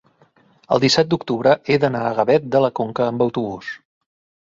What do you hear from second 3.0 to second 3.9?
amb autobús.